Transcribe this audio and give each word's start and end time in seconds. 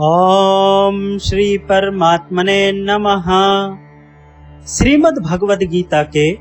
ओम 0.00 1.18
श्री 1.18 1.58
परमात्मने 1.58 2.72
नमः। 2.72 3.24
श्रीमद् 4.66 5.18
भगवद 5.18 5.58
गीता 5.62 6.02
के 6.02 6.34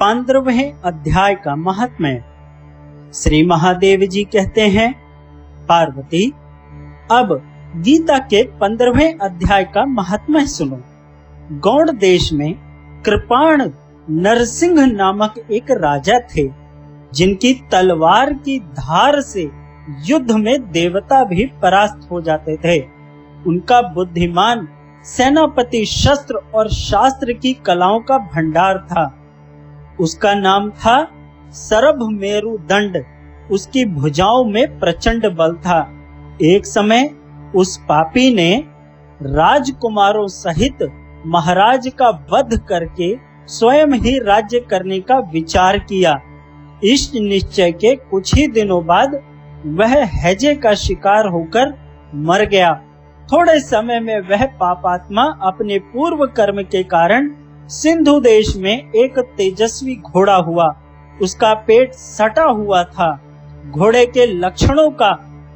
पंद्रहवें 0.00 0.72
अध्याय 0.72 1.34
का 1.34 1.56
महात्म्य। 1.56 2.24
श्री 3.14 3.46
महादेव 3.46 4.00
जी 4.00 4.24
कहते 4.24 4.60
हैं, 4.60 4.94
पार्वती, 5.66 6.32
अब 7.10 7.42
गीता 7.76 8.18
के 8.18 8.42
पंद्रहवें 8.42 9.18
अध्याय 9.18 9.64
का 9.64 9.86
महात्म्य 9.86 10.46
सुनो। 10.46 10.80
गौड़ 11.52 11.90
देश 11.90 12.32
में 12.32 12.54
कृपाण 13.06 13.70
नरसिंह 14.10 14.86
नामक 14.86 15.34
एक 15.50 15.70
राजा 15.70 16.18
थे, 16.18 16.50
जिनकी 17.14 17.54
तलवार 17.72 18.32
की 18.32 18.58
धार 18.58 19.20
से 19.20 19.65
युद्ध 20.04 20.32
में 20.32 20.70
देवता 20.72 21.24
भी 21.24 21.46
परास्त 21.46 22.08
हो 22.10 22.20
जाते 22.20 22.56
थे। 22.56 22.80
उनका 23.46 23.82
बुद्धिमान, 23.82 24.68
सेनापति 25.04 25.84
शस्त्र 25.84 26.34
और 26.54 26.68
शास्त्र 26.68 27.32
की 27.32 27.52
कलाओं 27.52 28.00
का 28.00 28.18
भंडार 28.18 28.78
था। 28.78 29.14
उसका 30.00 30.34
नाम 30.34 30.70
था 30.70 31.08
सरभ 31.50 32.08
मेरु 32.10 32.58
दंड। 32.58 33.04
उसकी 33.52 33.84
भुजाओं 33.84 34.44
में 34.44 34.78
प्रचंड 34.78 35.26
बल 35.36 35.52
था। 35.52 35.90
एक 36.42 36.66
समय 36.66 37.10
उस 37.56 37.76
पापी 37.76 38.34
ने 38.34 38.64
राजकुमारों 39.22 40.26
सहित 40.26 40.78
महाराज 41.26 41.92
का 41.98 42.08
वध 42.32 42.60
करके 42.68 43.16
स्वयं 43.46 43.86
ही 43.86 44.18
राज्य 44.18 44.60
करने 44.60 45.00
का 45.00 45.18
विचार 45.18 45.78
किया। 45.78 46.20
इस 46.84 47.12
निश्चय 47.14 47.72
के 47.72 47.94
कुछ 47.94 48.34
ही 48.34 48.46
दिनों 48.46 48.86
बाद 48.86 49.20
वह 49.66 49.94
हैजे 50.04 50.54
का 50.54 50.74
शिकार 50.74 51.26
होकर 51.26 51.72
मर 52.14 52.44
गया। 52.44 52.72
थोड़े 53.32 53.58
समय 53.60 54.00
में 54.00 54.18
वह 54.20 54.44
पापात्मा 54.46 55.22
अपने 55.42 55.78
पूर्व 55.78 56.26
कर्म 56.26 56.62
के 56.62 56.82
कारण 56.82 57.30
सिंधु 57.68 58.20
देश 58.20 58.56
में 58.56 58.72
एक 58.72 59.18
तेजस्वी 59.36 59.94
घोड़ा 59.96 60.34
हुआ। 60.34 60.66
उसका 61.22 61.54
पेट 61.54 61.94
सटा 61.94 62.42
हुआ 62.42 62.82
था। 62.84 63.10
घोड़े 63.70 64.06
के 64.06 64.26
लक्षणों 64.26 64.90
का 64.90 65.12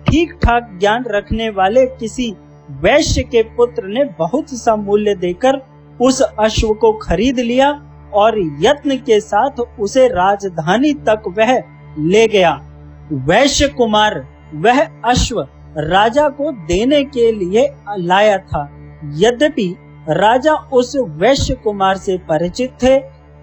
ठीक 0.08 0.32
ठाक 0.32 0.70
ज्ञान 0.80 1.04
रखने 1.06 1.50
वाले 1.50 1.86
किसी 1.86 2.34
वैश्य 2.70 3.22
के 3.22 3.42
पुत्र 3.42 3.86
ने 3.86 4.04
बहुत 4.18 4.50
सा 4.50 4.76
मूल्य 4.76 5.14
देकर 5.14 5.60
उस 6.00 6.20
अश्व 6.38 6.72
को 6.74 6.92
खरीद 6.92 7.38
लिया 7.38 7.70
और 8.14 8.38
यत्न 8.60 8.96
के 8.96 9.20
साथ 9.20 9.60
उसे 9.80 10.08
राजधानी 10.08 10.92
तक 10.92 11.22
वह 11.38 11.62
ले 11.98 12.26
गया। 12.26 12.69
वैश्य 13.12 13.68
कुमार 13.68 14.26
वह 14.54 14.88
अश्व 15.04 15.48
राजा 15.78 16.28
को 16.28 16.52
देने 16.52 17.04
के 17.04 17.32
लिए 17.32 17.74
लाया 17.98 18.38
था। 18.38 18.70
यद्यपि 19.14 19.76
राजा 20.08 20.52
उस 20.54 20.96
वैश्य 20.96 21.54
कुमार 21.54 21.96
से 21.96 22.18
परिचित 22.18 22.70
थे, 22.82 22.98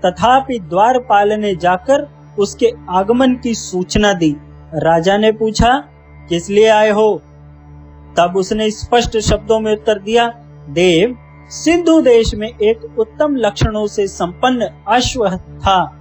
तथापि 0.06 0.60
द्वारपाल 0.60 1.34
ने 1.34 1.56
जाकर 1.56 2.10
उसके 2.40 2.72
आगमन 2.90 3.36
की 3.36 3.56
सूचना 3.56 4.14
दी। 4.14 4.36
राजा 4.74 5.18
ने 5.18 5.32
पूछा, 5.32 5.84
किस 6.30 6.50
लिए 6.50 6.68
आए 6.68 6.90
हो? 6.90 7.22
तब 8.18 8.34
उसने 8.38 8.72
स्पष्ट 8.72 9.18
शब्दों 9.18 9.60
में 9.60 9.72
उत्तर 9.74 10.00
दिया, 10.00 10.28
देव, 10.70 11.18
सिंधु 11.50 12.02
देश 12.02 12.36
में 12.36 12.48
एक 12.48 13.00
उत्तम 13.00 13.36
लक्षणों 13.36 13.88
से 13.88 14.08
संपन्न 14.08 14.70
अश्व 14.88 15.30
था। 15.38 15.97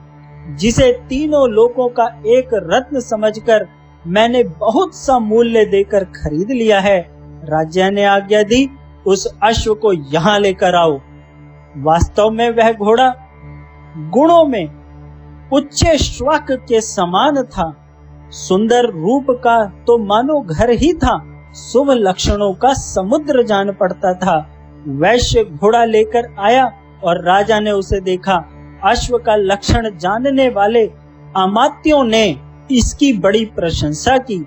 जिसे 0.55 0.93
तीनों 1.09 1.49
लोगों 1.49 1.89
का 1.89 2.05
एक 2.27 2.49
रत्न 2.55 3.01
समझकर 3.01 3.67
मैंने 4.07 4.43
बहुत 4.45 4.95
सा 4.95 5.19
मूल्य 5.19 5.65
देकर 5.65 6.05
खरीद 6.05 6.51
लिया 6.51 6.81
है। 6.81 7.01
राजा 7.45 7.91
ने 7.91 8.05
आज्ञा 8.05 8.43
दी, 8.43 8.71
उस 9.07 9.39
अश्व 9.43 9.75
को 9.75 9.93
यहाँ 9.93 10.39
लेकर 10.39 10.75
आओ। 10.75 11.01
वास्तव 11.77 12.31
में 12.31 12.51
वह 12.51 12.73
घोड़ा 12.73 13.15
गुणों 13.97 14.45
में 14.45 14.69
उच्च 15.53 15.87
श्वाक 15.87 16.53
के 16.53 16.81
समान 16.81 17.43
था। 17.43 17.83
सुंदर 18.31 18.85
रूप 18.85 19.27
का 19.31 19.65
तो 19.87 19.99
मानो 19.99 20.41
घर 20.41 20.71
ही 20.71 20.93
था। 20.93 21.33
शुभ 21.55 21.91
लक्षणों 21.91 22.55
का 22.55 22.73
समुद्र 22.73 23.43
जान 23.43 23.73
पड़ता 23.73 24.15
था। 24.15 24.37
वैश्य 24.89 25.45
घोड़ा 25.45 25.85
लेकर 25.85 26.35
आया 26.39 26.73
और 27.05 27.25
राजा 27.25 27.61
ने 27.61 27.71
उसे 27.71 28.01
देखा। 28.01 28.56
अश्व 28.87 29.17
का 29.19 29.35
लक्षण 29.37 29.89
जानने 29.99 30.49
वाले 30.49 30.85
अमात्यों 31.37 32.03
ने 32.05 32.25
इसकी 32.71 33.13
बड़ी 33.19 33.45
प्रशंसा 33.57 34.17
की। 34.19 34.45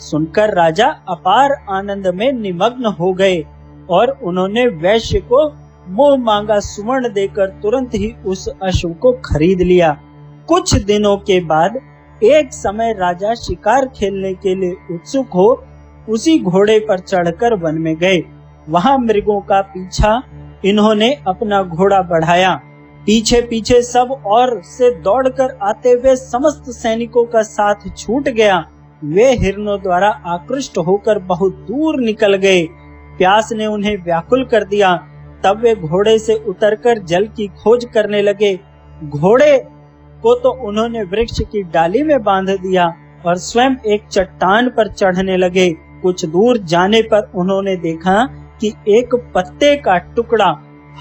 सुनकर 0.00 0.54
राजा 0.54 0.86
अपार 1.08 1.52
आनंद 1.70 2.06
में 2.14 2.30
निमग्न 2.32 2.86
हो 2.92 3.12
गए 3.12 3.44
और 3.90 4.10
उन्होंने 4.22 4.66
वैश्य 4.78 5.20
को 5.22 5.46
मोह 5.88 6.16
मांगा 6.16 6.58
सुवर्ण 6.60 7.12
देकर 7.12 7.48
तुरंत 7.62 7.94
ही 7.94 8.12
उस 8.26 8.48
अश्व 8.62 8.88
को 8.92 9.12
खरीद 9.24 9.60
लिया। 9.60 9.92
कुछ 10.48 10.74
दिनों 10.84 11.16
के 11.16 11.40
बाद 11.44 11.80
एक 12.24 12.52
समय 12.52 12.92
राजा 12.92 13.34
शिकार 13.36 13.86
खेलने 13.88 14.32
के 14.34 14.54
लिए 14.54 14.94
उत्सुक 14.94 15.34
हो 15.34 15.48
उसी 16.08 16.38
घोड़े 16.40 16.78
पर 16.80 16.98
चढ़कर 16.98 17.54
वन 17.54 17.78
में 17.78 17.94
गए। 17.96 18.22
वहाँ 18.68 18.96
मृगों 18.98 19.40
का 19.40 19.60
पीछा 19.68 20.22
इन्होंने 20.64 21.12
अपना 21.28 21.62
घोड़ा 21.62 22.00
बढ़ाया। 22.02 22.60
पीछे 23.06 23.40
पीछे 23.40 23.82
सब 23.82 24.22
और 24.26 24.62
से 24.62 24.90
दौड़कर 24.90 25.58
आते 25.62 25.90
हुए 25.90 26.16
समस्त 26.16 26.70
सैनिकों 26.70 27.24
का 27.24 27.42
साथ 27.42 27.74
छूट 27.96 28.28
गया। 28.28 28.64
वे 29.04 29.30
हिरणों 29.32 29.82
द्वारा 29.82 30.08
आकृष्ट 30.26 30.78
होकर 30.78 31.18
बहुत 31.18 31.52
दूर 31.52 32.00
निकल 32.00 32.34
गए। 32.34 32.62
प्यास 33.18 33.52
ने 33.52 33.66
उन्हें 33.66 33.96
व्याकुल 34.04 34.44
कर 34.44 34.64
दिया। 34.64 34.96
तब 35.44 35.60
वे 35.62 35.74
घोड़े 35.74 36.18
से 36.18 36.34
उतरकर 36.34 36.98
जल 36.98 37.26
की 37.26 37.46
खोज 37.46 37.84
करने 37.94 38.22
लगे। 38.22 38.54
घोड़े 39.04 39.58
को 40.22 40.34
तो 40.34 40.68
उन्होंने 40.68 41.02
वृक्ष 41.02 41.40
की 41.40 41.62
डाली 41.62 42.02
में 42.02 42.22
बाँध 42.22 42.50
दिया 42.50 42.92
और 43.26 43.36
स्वयं 43.36 43.76
एक 43.86 44.06
चट्टान 44.10 44.68
पर 44.68 44.92
चढ़ने 44.92 45.36
लगे। 45.36 45.70
कुछ 46.02 46.24
दूर 46.24 46.58
जाने 46.58 47.02
पर 47.02 47.30
उन्होंने 47.34 47.76
देखा 47.76 48.26
कि 48.60 48.72
एक 48.88 49.14
पत्ते 49.34 49.76
का 49.76 49.98
टुकड़ा 49.98 50.50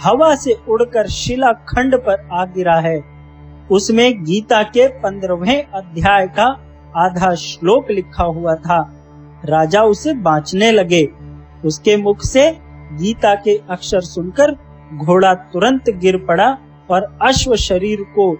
हवा 0.03 0.35
से 0.35 0.53
उड़कर 0.69 1.07
शिला 1.07 1.51
खंड 1.51 1.95
पर 1.95 2.27
आ 2.31 2.45
गिरा 2.45 2.75
है। 2.75 3.03
उसमें 3.71 4.23
गीता 4.23 4.63
के 4.63 4.87
पंद्रहवें 4.87 5.63
अध्याय 5.63 6.27
का 6.27 6.45
आधा 6.95 7.35
श्लोक 7.35 7.91
लिखा 7.91 8.23
हुआ 8.23 8.55
था। 8.55 8.93
राजा 9.45 9.81
उसे 9.81 10.13
बांचने 10.13 10.71
लगे। 10.71 11.07
उसके 11.65 11.97
मुख 11.97 12.21
से 12.21 12.51
गीता 12.93 13.35
के 13.35 13.61
अक्षर 13.69 14.01
सुनकर 14.01 14.51
घोड़ा 15.05 15.33
तुरंत 15.33 15.89
गिर 15.89 16.17
पड़ा 16.17 16.57
और 16.91 17.17
अश्व 17.21 17.55
शरीर 17.55 18.01
को 18.01 18.37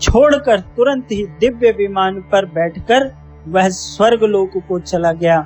छोड़कर 0.00 0.60
तुरंत 0.60 1.06
ही 1.12 1.26
दिव्य 1.26 1.70
विमान 1.70 2.20
पर 2.20 2.46
बैठकर 2.46 3.12
वह 3.48 3.68
स्वर्ग 3.68 4.22
लोक 4.22 4.50
को 4.56 4.78
चला 4.80 5.12
गया। 5.12 5.40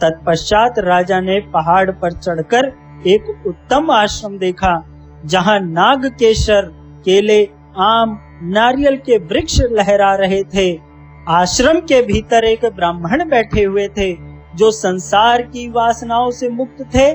तत्पश्चात 0.00 0.78
राजा 0.78 1.20
ने 1.20 1.40
पहाड़ 1.40 1.90
पर 1.90 2.12
चढ़कर 2.12 2.72
एक 3.06 3.42
उत्तम 3.46 3.90
आश्रम 3.90 4.38
देखा। 4.38 4.89
जहाँ 5.24 5.60
नाग 5.60 6.06
केसर 6.06 6.62
केले, 7.04 7.48
आम, 7.76 8.18
नारियल 8.42 8.96
के 8.96 9.18
वृक्ष 9.18 9.60
लहरा 9.60 10.14
रहे 10.14 10.42
थे। 10.42 10.80
आश्रम 11.28 11.80
के 11.80 12.02
भीतर 12.02 12.44
एक 12.44 12.64
ब्राह्मण 12.64 13.28
बैठे 13.28 13.62
हुए 13.62 13.88
थे, 13.88 14.16
जो 14.54 14.70
संसार 14.70 15.42
की 15.42 15.70
वासनाओं 15.70 16.30
से 16.30 16.48
मुक्त 16.48 16.82
थे। 16.94 17.12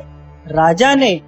राजा 0.48 0.96
ने 0.96 1.22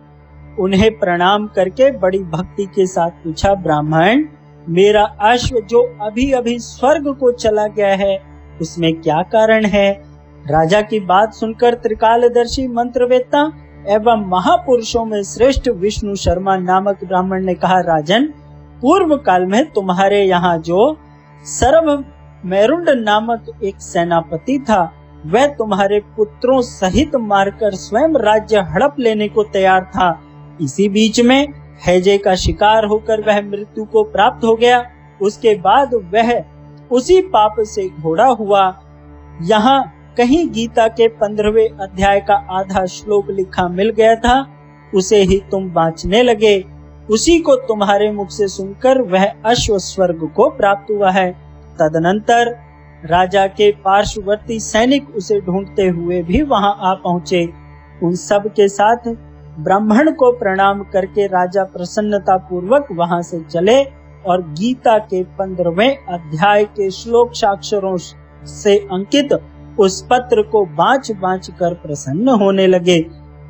उन्हें 0.59 0.99
प्रणाम 0.99 1.47
करके 1.47 1.91
बड़ी 1.91 2.19
भक्ति 2.19 2.65
के 2.65 2.85
साथ 2.85 3.09
पूछा, 3.09 3.53
ब्राह्मण, 3.53 4.25
मेरा 4.69 5.03
अश्व 5.03 5.59
जो 5.59 5.97
अभी 6.01 6.31
अभी 6.31 6.59
स्वर्ग 6.59 7.15
को 7.15 7.31
चला 7.31 7.67
गया 7.67 7.95
है, 7.95 8.21
उसमें 8.61 9.01
क्या 9.01 9.21
कारण 9.21 9.65
है? 9.65 10.03
राजा 10.47 10.81
की 10.81 10.99
बात 10.99 11.33
सुनकर 11.33 11.73
त्रिकालदर्शी 11.73 12.67
मंत्रवेत्ता 12.67 13.51
एवं 13.89 14.23
महापुरुषों 14.25 15.05
में 15.05 15.21
श्रेष्ठ 15.23 15.67
विष्णु 15.69 16.15
शर्मा 16.15 16.55
नामक 16.57 17.03
ब्राह्मण 17.03 17.45
ने 17.45 17.53
कहा, 17.53 17.79
राजन, 17.79 18.25
पूर्व 18.81 19.15
काल 19.17 19.45
में 19.45 19.71
तुम्हारे 19.71 20.23
यहाँ 20.23 20.57
जो 20.57 20.97
सर्व 21.45 22.03
मेरुंड 22.45 22.89
नामक 22.89 23.45
एक 23.63 23.81
सेनापति 23.81 24.59
था, 24.59 24.91
वह 25.25 25.47
तुम्हारे 25.47 25.99
पुत्रों 26.17 26.61
सहित 26.61 27.15
मारकर 27.15 27.75
स्वयं 27.75 28.15
राज्य 28.15 28.59
हड़प 28.59 28.95
लेने 28.99 29.27
को 29.27 29.43
तैयार 29.43 29.83
था। 29.83 30.09
इसी 30.61 30.89
बीच 30.89 31.19
में 31.19 31.53
हैजे 31.87 32.17
का 32.17 32.35
शिकार 32.35 32.85
होकर 32.85 33.21
वह 33.21 33.41
मृत्यु 33.41 33.85
को 33.85 34.03
प्राप्त 34.03 34.45
हो 34.45 34.55
गया। 34.55 34.83
उसके 35.21 35.55
बाद 35.55 35.95
वह 36.13 36.43
उसी 36.91 37.21
पाप 37.21 37.55
से 37.59 37.89
घोड़ा 37.89 38.25
हुआ। 38.25 38.81
यहाँ 39.41 39.96
कहीं 40.17 40.47
गीता 40.49 40.87
के 40.87 41.07
पंद्रहवें 41.07 41.69
अध्याय 41.69 42.19
का 42.19 42.35
आधा 42.51 42.85
श्लोक 42.85 43.29
लिखा 43.29 43.67
मिल 43.67 43.89
गया 43.89 44.15
था, 44.15 44.35
उसे 44.93 45.17
ही 45.21 45.39
तुम 45.51 45.69
बांचने 45.69 46.21
लगे। 46.23 46.53
उसी 47.09 47.39
को 47.39 47.55
तुम्हारे 47.55 48.11
मुख 48.11 48.29
से 48.29 48.47
सुनकर 48.47 49.01
वह 49.01 49.25
अश्व 49.45 49.77
स्वर्ग 49.77 50.25
को 50.35 50.49
प्राप्त 50.49 50.91
हुआ 50.91 51.11
है। 51.11 51.31
तदनंतर 51.79 52.49
राजा 53.05 53.45
के 53.47 53.71
पार्श्ववर्ती 53.71 54.59
सैनिक 54.59 55.09
उसे 55.09 55.39
ढूंढते 55.41 55.87
हुए 55.87 56.21
भी 56.23 56.41
वहाँ 56.43 56.75
आ 56.81 56.93
पहुँचे। 56.93 57.43
उन 58.03 58.15
सब 58.15 58.47
के 58.47 58.67
साथ 58.67 59.07
ब्राह्मण 59.59 60.11
को 60.11 60.31
प्रणाम 60.31 60.81
करके 60.83 61.27
राजा 61.27 61.63
प्रसन्नता 61.63 62.37
पूर्वक 62.37 62.87
वहाँ 62.91 63.21
से 63.21 63.39
चले 63.43 63.81
और 64.25 64.41
गीता 64.53 64.97
के 64.97 65.23
पंद्रहवें 65.37 65.97
अध्याय 65.97 66.63
के 66.71 66.89
श्लोक 66.91 67.33
साक्षरों 67.33 67.95
से 68.47 68.77
अंकित 68.91 69.33
उस 69.79 70.07
पत्र 70.09 70.41
को 70.41 70.65
बांच 70.65 71.11
बाँच 71.11 71.51
कर 71.51 71.73
प्रसन्न 71.73 72.29
होने 72.29 72.67
लगे। 72.67 73.05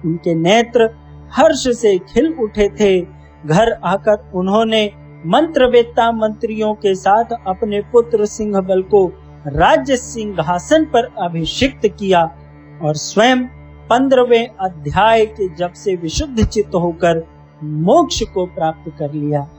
उनके 0.05 0.35
नेत्र 0.35 0.89
हर्ष 1.33 1.77
से 1.77 1.97
खिल 1.97 2.35
उठे 2.39 2.69
थे। 2.69 3.01
घर 3.45 3.71
आकर 3.71 4.31
उन्होंने 4.35 4.85
मंत्र 4.85 5.41
मंत्रवेत्ता 5.41 6.11
मंत्रियों 6.11 6.73
के 6.73 6.95
साथ 6.95 7.23
अपने 7.47 7.81
पुत्र 7.81 8.25
सिंह 8.25 8.61
बल 8.61 8.81
को 8.81 9.07
राज्य 9.47 9.97
सिंहासन 9.97 10.85
पर 10.85 11.13
अभिषिक्त 11.21 11.87
किया 11.87 12.37
और 12.81 12.95
स्वयं 12.95 13.41
पंद्रहवें 13.89 14.47
अध्याय 14.47 15.25
के 15.25 15.55
जब 15.55 15.73
से 15.73 15.95
विशुद्ध 15.95 16.45
चित्त 16.45 16.75
होकर 16.75 17.27
मोक्ष 17.63 18.23
को 18.23 18.45
प्राप्त 18.45 18.91
कर 18.99 19.13
लिया। 19.13 19.49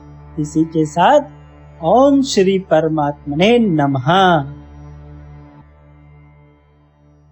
इसी 0.40 0.64
के 0.64 0.86
साथ 0.86 1.20
ओम 1.84 2.22
श्री 2.22 2.58
परमात्मने 2.58 3.58
नमः। 3.58 4.08